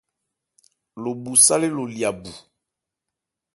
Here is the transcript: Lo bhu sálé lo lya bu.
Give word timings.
Lo 1.01 1.11
bhu 1.21 1.33
sálé 1.45 1.67
lo 1.77 1.83
lya 1.95 2.09
bu. 2.21 2.31